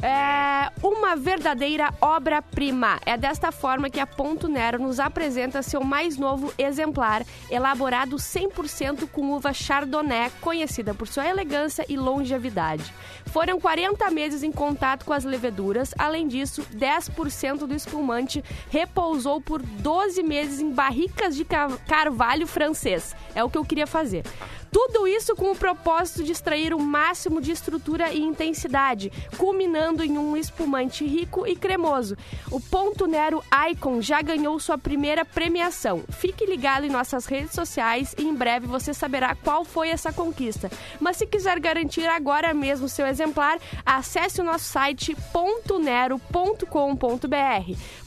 [0.00, 3.00] É uma verdadeira obra-prima.
[3.04, 9.08] É desta forma que a Ponto Nero nos apresenta seu mais novo exemplar, elaborado 100%
[9.10, 12.84] com uva Chardonnay, conhecida por sua elegância e longevidade.
[13.26, 19.60] Foram 40 meses em contato com as leveduras, além disso, 10% do espumante repousou por
[19.60, 23.16] 12 meses em barricas de ca- carvalho francês.
[23.34, 24.22] É o que eu queria fazer.
[24.70, 30.18] Tudo isso com o propósito de extrair o máximo de estrutura e intensidade, culminando em
[30.18, 32.16] um espumante rico e cremoso.
[32.50, 36.02] O Ponto Nero Icon já ganhou sua primeira premiação.
[36.10, 40.70] Fique ligado em nossas redes sociais e em breve você saberá qual foi essa conquista.
[41.00, 46.18] Mas se quiser garantir agora mesmo seu exemplar, acesse o nosso site pontonero.com.br.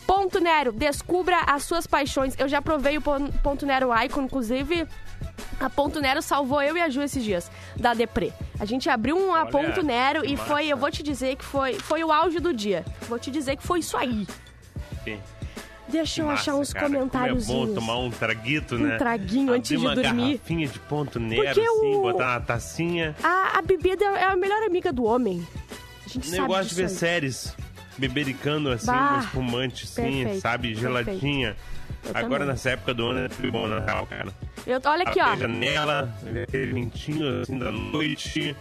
[0.06, 2.36] Ponto Nero, descubra as suas paixões.
[2.38, 4.88] Eu já provei o Pon- Ponto Nero Icon, inclusive.
[5.60, 8.32] A Ponto Nero salvou eu e a Ju esses dias, da Deprê.
[8.60, 10.80] A gente abriu um a Olha, Ponto Nero e foi, eu massa.
[10.82, 12.84] vou te dizer que foi, foi o auge do dia.
[13.08, 14.28] Vou te dizer que foi isso aí.
[15.04, 15.20] Sim.
[15.88, 17.50] Deixa eu Massa, achar uns cara, comentários.
[17.50, 18.98] É bom tomar um traguito, Um né?
[18.98, 20.26] traguinho antes de Abrir uma dormir.
[20.38, 23.16] garrafinha de ponto nero, Porque assim, o- botar uma tacinha.
[23.22, 25.46] A, a bebida é a melhor amiga do homem.
[26.06, 26.90] A gente Eu sabe gosto de ver aí.
[26.90, 27.56] séries
[27.98, 30.76] bebericando assim, Bah, um espumante, perfeito, sabe?
[30.76, 31.50] Geladinha.
[31.50, 31.56] Eu
[32.14, 34.32] Agora nessa época do ano é tudo bom, na real, cara.
[34.66, 35.26] Eu, olha aqui, ó.
[35.26, 38.56] A janela, aquele ventinho assim da noite,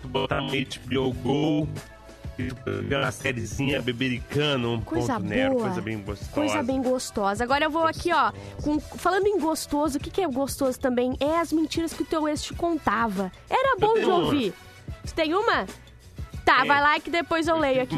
[0.00, 1.68] tu botar um HBO Go,
[2.36, 5.64] ver uma sériezinha bebericando, um Coisa ponto nero, boa.
[5.66, 6.30] coisa bem gostosa.
[6.32, 7.44] Coisa bem gostosa.
[7.44, 8.32] Agora eu vou aqui, ó.
[8.62, 11.16] com- falando em gostoso, o que, que é gostoso também?
[11.20, 13.30] É as mentiras que o teu ex te contava.
[13.48, 14.54] Era bom de ouvir.
[15.06, 15.66] Tu tem uma?
[16.44, 16.66] Tá, É.
[16.66, 17.94] vai lá que depois eu leio aqui.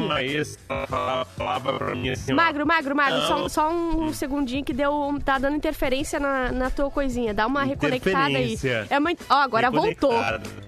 [0.87, 5.17] Falava, pra mim assim, Magro, magro, magro, só, só um segundinho que deu.
[5.23, 7.33] Tá dando interferência na, na tua coisinha.
[7.33, 8.55] Dá uma reconectada aí.
[8.89, 10.13] É uma, ó, agora voltou.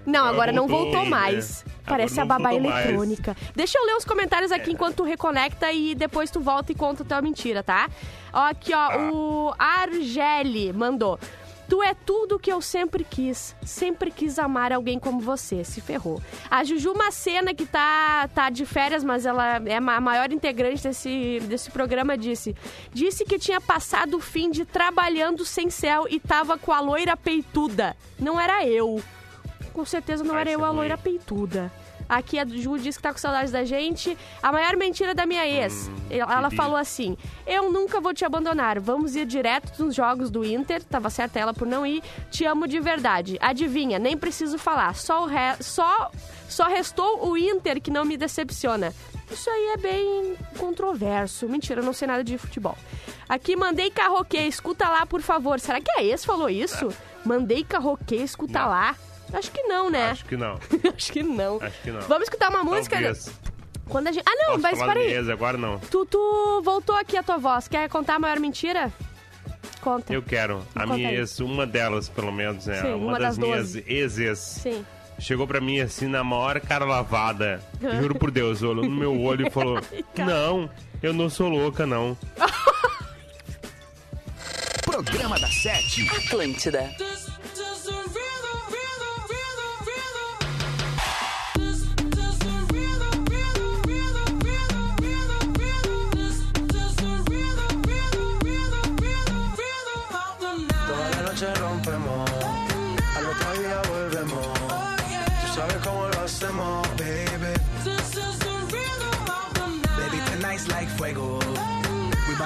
[0.04, 1.08] Não, agora, não voltou, né?
[1.08, 1.62] mais.
[1.62, 2.52] Agora Parece a babá.
[2.52, 2.56] É.
[2.56, 3.36] eletrônica.
[3.56, 7.02] Deixa eu ler os comentários aqui enquanto tu reconecta e depois tu volta e conta
[7.02, 7.88] a tua mentira, tá?
[8.32, 8.98] Ó, aqui, ó, Tá.
[9.10, 11.18] o Argeli mandou.
[11.68, 13.54] Tu é tudo que eu sempre quis.
[13.62, 15.62] Sempre quis amar alguém como você.
[15.64, 16.20] Se ferrou.
[16.50, 21.40] A Juju Macena, que tá, tá de férias, mas ela é a maior integrante desse,
[21.46, 22.56] desse programa, disse:
[22.92, 27.16] Disse que tinha passado o fim de trabalhando sem céu e tava com a loira
[27.16, 27.94] peituda.
[28.18, 29.02] Não era eu.
[29.74, 31.70] Com certeza não Ai, era eu a loira peituda.
[32.08, 34.16] Aqui a Ju disse que tá com saudades da gente.
[34.42, 35.90] A maior mentira da minha ex.
[36.08, 38.80] ela ela falou assim: Eu nunca vou te abandonar.
[38.80, 40.82] Vamos ir direto nos jogos do Inter.
[40.84, 42.02] Tava certa ela por não ir.
[42.30, 43.36] Te amo de verdade.
[43.40, 44.94] Adivinha, nem preciso falar.
[44.94, 45.56] Só, o re...
[45.60, 46.10] só...
[46.48, 48.94] só restou o Inter que não me decepciona.
[49.30, 51.46] Isso aí é bem controverso.
[51.48, 52.76] Mentira, eu não sei nada de futebol.
[53.28, 54.38] Aqui, mandei carroquê.
[54.38, 55.60] Escuta lá, por favor.
[55.60, 56.88] Será que a ex falou isso?
[57.24, 58.68] Mandei carroquê, escuta Não.
[58.68, 58.96] lá.
[59.32, 60.10] Acho que não, né?
[60.10, 60.54] Acho que não.
[60.96, 61.58] Acho que não.
[61.62, 62.00] Acho que não.
[62.02, 62.96] Vamos escutar uma música?
[62.96, 63.30] Talvez.
[63.88, 64.24] Quando a gente...
[64.26, 65.30] Ah, não, Posso mas para aí.
[65.30, 65.78] agora não.
[65.78, 67.68] Tu, tu voltou aqui a tua voz.
[67.68, 68.92] Quer contar a maior mentira?
[69.80, 70.12] Conta.
[70.12, 70.62] Eu quero.
[70.74, 71.16] A Conta minha aí.
[71.16, 72.82] ex, uma delas, pelo menos, né?
[72.82, 73.84] Sim, uma, uma das, das minhas 12.
[73.86, 74.38] exes.
[74.38, 74.84] Sim.
[75.18, 77.60] Chegou pra mim assim, na maior cara lavada.
[78.00, 79.80] Juro por Deus, olhou no meu olho e falou:
[80.16, 80.70] Não,
[81.02, 82.16] eu não sou louca, não.
[84.84, 86.08] Programa da Sete.
[86.10, 86.90] Atlântida.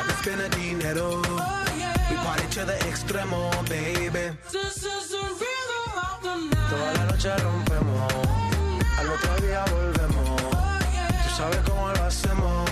[0.02, 1.22] Travis Benedinero.
[1.24, 2.10] Oh, yeah.
[2.10, 4.36] We party to extremo, baby.
[6.70, 8.12] Toda la noche rompemos.
[8.98, 10.42] Al otro día volvemos.
[10.42, 12.71] Tú sabes cómo lo hacemos.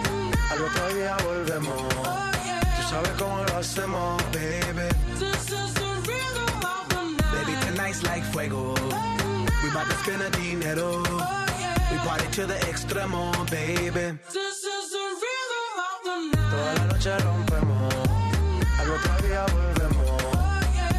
[0.51, 1.81] al otro día volvemos.
[2.75, 4.87] Tú sabes cómo lo hacemos, baby.
[7.33, 8.73] Baby, tonight's like fuego.
[9.63, 11.03] We bout to spend a dinero.
[11.91, 14.17] We party to the extremo, baby.
[16.51, 17.93] Toda la noche rompemos,
[18.79, 20.21] al otro día volvemos.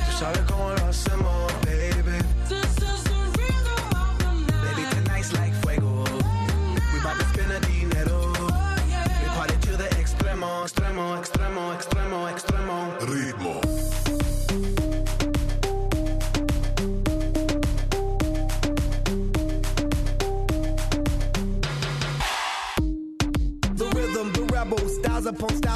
[0.06, 1.31] Tú sabes cómo lo hacemos,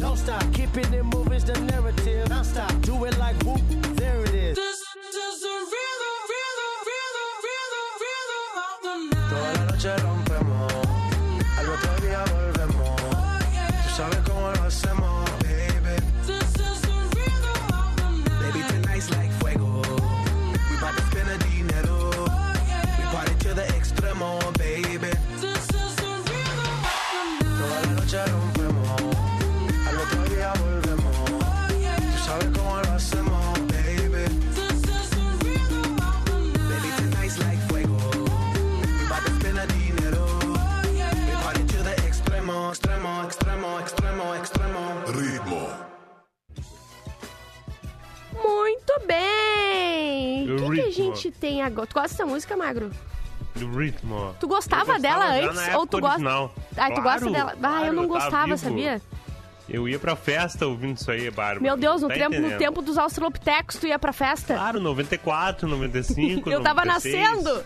[0.00, 2.28] Don't stop, keeping it moving's the narrative.
[2.28, 3.60] Don't stop, do it like whoop,
[3.96, 4.58] there it is.
[9.30, 10.72] Toda la noche rompemos,
[11.58, 13.00] al otro día volvemos.
[13.84, 15.01] Tú sabes cómo lo hacemos,
[51.62, 51.86] tem agora?
[51.86, 52.90] Tu gosta dessa música, Magro?
[53.54, 54.34] Do ritmo.
[54.40, 56.14] Tu gostava Eu dela antes ou tu gosta?
[56.16, 56.54] original.
[56.76, 57.50] Ah, tu Claro, gosta dela?
[57.52, 58.58] Ah, eu claro, não tava gostava, vivo.
[58.58, 59.02] sabia?
[59.68, 61.60] Eu ia pra festa ouvindo isso aí, Bárbara.
[61.60, 64.54] Meu Deus, no, Tá tempo, no tempo dos australopitecos, tu ia pra festa?
[64.54, 67.24] Claro, 94, 95, eu tava 96.
[67.44, 67.64] nascendo!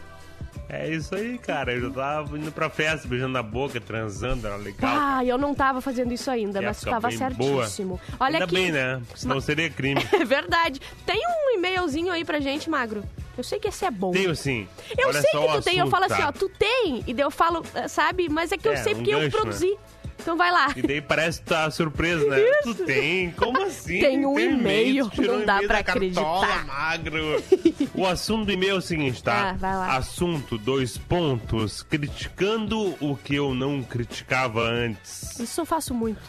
[0.68, 1.72] É isso aí, cara.
[1.72, 4.92] Eu já tava indo pra festa, beijando na boca, transando, era legal.
[4.98, 8.00] Ah, eu não tava fazendo isso ainda, mas tu tava certíssimo.
[8.08, 8.16] boa.
[8.18, 8.54] Olha Ainda aqui.
[8.54, 9.00] bem, né?
[9.14, 10.04] Senão seria crime.
[10.12, 10.80] É verdade.
[11.06, 13.04] Tem um e-mailzinho aí pra gente, Magro?
[13.36, 14.12] Eu sei que esse é bom.
[14.12, 14.66] Tenho sim.
[14.96, 15.76] Eu Olha sei que tu tem.
[15.78, 16.28] Eu assunto, falo assim, tá?
[16.28, 17.04] ó, tu tem.
[17.06, 18.28] E daí eu falo, eh, sabe?
[18.28, 19.76] Mas é que eu É, sei um porque eu gancho, produzi.
[20.18, 20.72] Então vai lá.
[20.74, 22.38] E daí parece que tá surpreso, né?
[22.62, 23.30] Tu tem?
[23.32, 24.00] Como assim?
[24.00, 26.64] Tem um e-mail, não um dá e-mail pra acreditar.
[26.66, 27.42] magro.
[27.94, 29.50] o assunto do e-mail é o seguinte, tá?
[29.50, 29.96] Ah, vai lá.
[29.96, 35.38] Assunto, dois pontos, criticando o que eu não criticava antes.
[35.38, 36.20] Isso eu faço muito.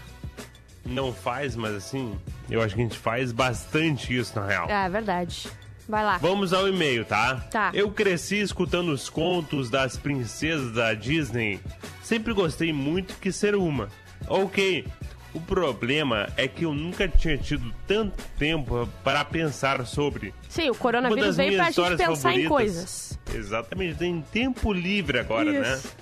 [0.86, 4.70] Não faz, mas assim, eu acho que a gente faz bastante isso, na real.
[4.70, 5.50] É, é verdade.
[5.88, 6.18] Vai lá.
[6.18, 7.36] Vamos ao e-mail, tá?
[7.52, 7.72] Tá.
[7.74, 11.60] Eu cresci escutando os contos das princesas da Disney.
[12.04, 13.88] Sempre gostei muito que ser uma.
[14.28, 14.86] Ok.
[15.34, 20.34] O problema é que eu nunca tinha tido tanto tempo para pensar sobre.
[20.50, 23.20] Sim, o coronavírus veio minhas pra gente pensar em favoritas- coisas.
[23.36, 25.74] Exatamente, tem tempo livre agora, né?
[25.76, 25.96] Isso.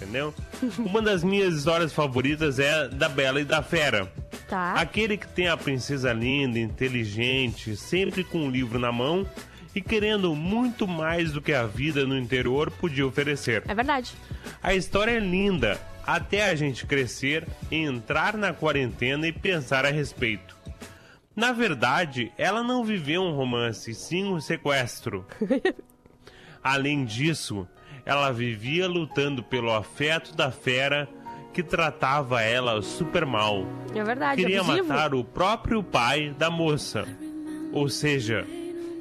[0.00, 0.32] Entendeu?
[0.78, 4.10] Uma das minhas histórias favoritas é da Bela e da Fera.
[4.48, 4.72] Tá.
[4.72, 9.26] Aquele que tem a princesa linda, inteligente, sempre com um livro na mão
[9.74, 13.62] e querendo muito mais do que a vida no interior podia oferecer.
[13.68, 14.14] É verdade.
[14.62, 20.56] A história é linda, até a gente crescer, entrar na quarentena e pensar a respeito.
[21.36, 25.26] Na verdade, ela não viveu um romance, sim um sequestro.
[26.64, 27.68] Além disso,
[28.04, 31.06] ela vivia lutando pelo afeto da fera
[31.58, 33.66] que tratava ela super mal.
[33.92, 34.86] É verdade, Queria abusivo.
[34.86, 37.04] matar o próprio pai da moça.
[37.72, 38.46] Ou seja,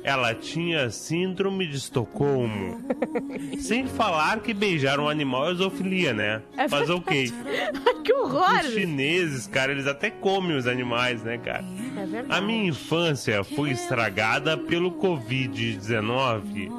[0.04, 2.82] ela tinha síndrome de Estocolmo.
[3.62, 6.42] Sem falar que beijar um animal é zoofilia, né?
[6.58, 7.32] É Mas ok.
[8.04, 8.62] que horror!
[8.62, 11.64] Os chineses, cara, eles até comem os animais, né, cara?
[11.96, 12.26] É verdade.
[12.28, 16.72] A minha infância foi estragada pelo Covid-19.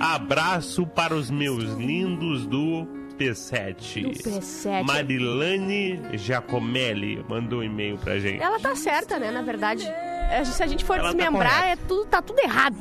[0.00, 4.02] Abraço para os meus lindos do P7.
[4.02, 4.82] Do P7.
[4.86, 8.42] Marilane Giacomelli mandou um e-mail pra gente.
[8.42, 9.86] Ela tá certa, né, na verdade.
[9.86, 11.82] É, Se a gente for Ela tá desmembrar, correta.
[11.82, 12.76] é tudo, tá tudo errado.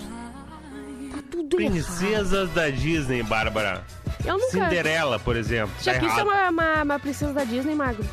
[1.12, 1.74] Tá tudo errado.
[1.74, 3.84] Princesas da Disney, Bárbara.
[4.26, 4.52] Eu nunca...
[4.52, 5.74] Cinderela, por exemplo.
[5.82, 6.28] Já tá quis ser errado.
[6.28, 8.06] uma, uma, uma princesa da Disney, Magro?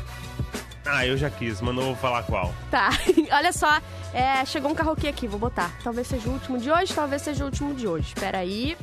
[0.85, 2.53] Ah, eu já quis, mas não vou falar qual.
[2.71, 2.89] Tá,
[3.31, 3.81] olha só,
[4.13, 5.69] é, chegou um carroquê aqui, vou botar.
[5.83, 8.07] Talvez seja o último de hoje, talvez seja o último de hoje.
[8.07, 8.77] Espera aí.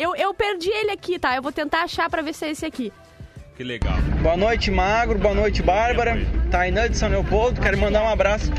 [0.00, 1.36] Eu, eu perdi ele aqui, tá?
[1.36, 2.90] Eu vou tentar achar pra ver se é esse aqui.
[3.54, 3.98] Que legal.
[4.22, 5.18] Boa noite, Magro.
[5.18, 6.16] Boa noite, Bárbara.
[6.50, 7.60] Tainã de São Leopoldo.
[7.60, 8.50] Quero mandar um abraço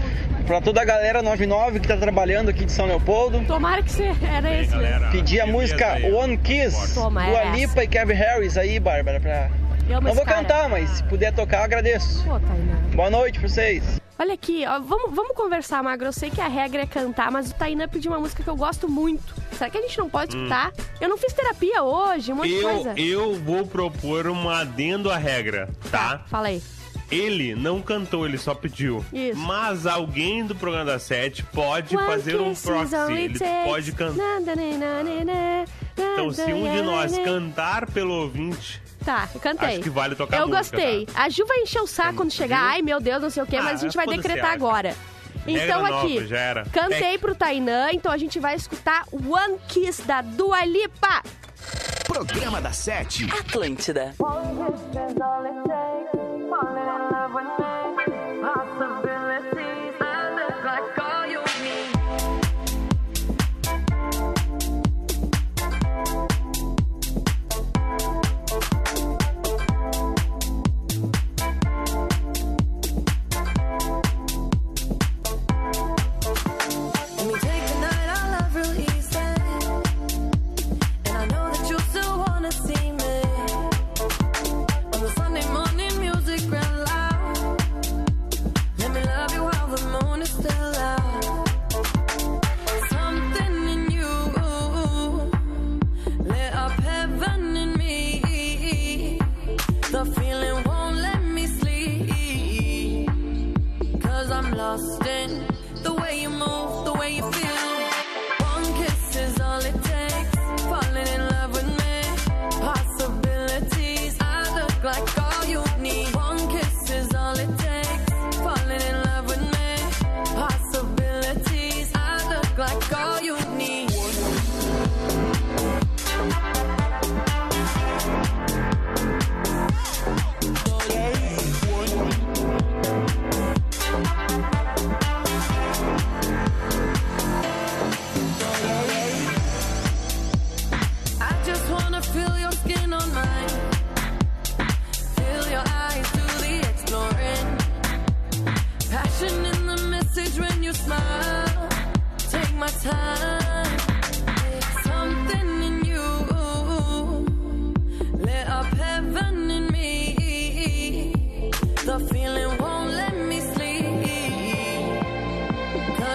[0.45, 3.43] pra toda a galera 99 que tá trabalhando aqui de São Leopoldo.
[3.47, 5.09] Tomara que você era esse mesmo.
[5.09, 9.19] Pedir a música One Kiss Toma, do Alipa e Kevin Harris aí, Bárbara.
[9.19, 9.49] Pra...
[9.91, 10.37] Eu Não vou cara.
[10.37, 12.23] cantar, mas se puder tocar, eu agradeço.
[12.23, 12.75] Pô, Tainá.
[12.95, 13.83] Boa noite pra vocês.
[14.17, 16.07] Olha aqui, ó, vamos, vamos conversar, Magro.
[16.07, 18.55] Eu sei que a regra é cantar, mas o Tainá pediu uma música que eu
[18.55, 19.33] gosto muito.
[19.57, 20.71] Será que a gente não pode escutar?
[20.99, 22.59] Eu não fiz terapia hoje, um monte de Hum.
[22.69, 22.93] Eu, coisa.
[23.01, 26.21] eu vou propor um adendo à regra, tá?
[26.27, 26.61] Fala aí.
[27.09, 29.03] Ele não cantou, ele só pediu.
[29.11, 29.37] Isso.
[29.39, 32.95] Mas alguém do programa da Sete pode One fazer um proxy.
[33.11, 34.15] Ele pode cantar.
[34.15, 35.65] Na, na, na, na, na, na,
[35.97, 37.23] Então, se um de nós na, na.
[37.25, 39.69] cantar pelo ouvinte, Tá, eu cantei.
[39.69, 41.07] acho que vale tocar Eu música, gostei.
[41.15, 42.61] A Ju vai encher o saco quando chegar.
[42.61, 44.95] Ai, meu Deus, não sei o quê, Ah, mas a gente vai decretar agora.
[45.47, 46.65] Então nova, aqui, já era.
[46.71, 51.23] cantei pro Tainã, então a gente vai escutar One Kiss da Dua Lipa.
[52.05, 53.25] Programa da Sete.
[53.31, 54.13] Atlântida.
[57.33, 57.60] Let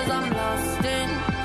[0.07, 1.36] cause I'm lost in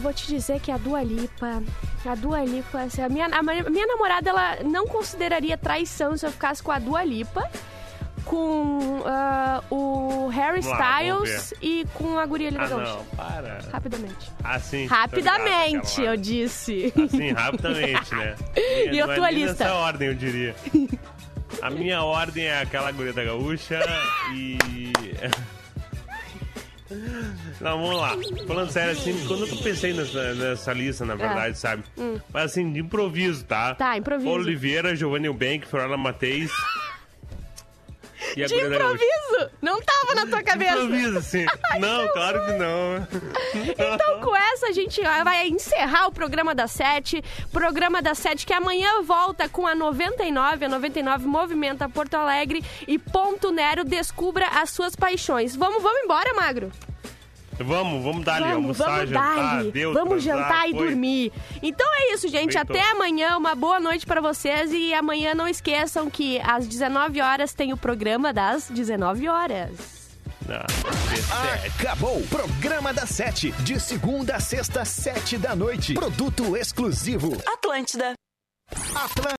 [0.00, 1.62] eu vou te dizer que a Dua Lipa...
[2.06, 2.80] A Dua Lipa...
[2.80, 6.78] assim, a, minha, a minha namorada, ela não consideraria traição se eu ficasse com a
[6.78, 7.48] Dua Lipa,
[8.24, 12.92] com ah, o Harry Vamos lá, Styles e com a guria da Ah, Gaúcha.
[12.92, 13.58] não, para.
[13.70, 14.30] Rapidamente.
[14.42, 14.86] Assim.
[14.86, 16.92] Rapidamente, eu disse.
[17.04, 18.36] Assim, rapidamente, né?
[18.92, 19.64] E a Não é tua nem lista?
[19.64, 20.54] Nessa ordem, eu diria.
[21.60, 23.80] A minha ordem é aquela guria da gaúcha
[24.34, 24.56] e.
[27.60, 28.16] Não, vamos lá.
[28.46, 31.84] Falando sério, assim, quando eu pensei nessa, nessa lista, na verdade, sabe?
[31.96, 32.18] Hum.
[32.32, 33.74] Mas assim, de improviso, tá?
[33.74, 34.28] Tá, improviso.
[34.30, 36.50] Oliveira, Giovanni Eubank, Flora Mateis.
[38.36, 38.66] E De gaúcha.
[38.74, 39.50] improviso!
[39.60, 40.72] Não tava na tua cabeça.
[40.80, 41.46] Improviso, sim.
[41.80, 43.06] Não, claro que não.
[43.64, 47.22] Então, com essa, a gente vai encerrar o programa da Sete.
[47.52, 50.64] Programa da Sete que amanhã volta com a 99.
[50.64, 52.62] A 99 movimenta Porto Alegre.
[52.86, 55.54] E Ponto Nero descubra as suas paixões.
[55.56, 56.70] Vamos, vamos embora, Magro?
[57.64, 59.70] Vamos, vamos dar ali, Vamos, almoçar, vamos jantar, dar-lhe.
[59.72, 60.86] Deus, Vamos transar, jantar e foi.
[60.86, 61.32] dormir.
[61.62, 62.52] Então é isso, gente.
[62.52, 62.70] Feito.
[62.72, 63.36] Até amanhã.
[63.36, 64.72] Uma boa noite pra vocês.
[64.72, 70.00] E amanhã não esqueçam que às 19 horas tem o programa das 19 horas.
[70.50, 70.66] Ah,
[71.66, 72.20] Acabou!
[72.28, 73.52] Programa da Sete.
[73.62, 75.94] De segunda a sexta, sete da noite.
[75.94, 77.36] Produto exclusivo.
[77.46, 78.14] Atlântida.
[78.94, 79.28] Atlântida.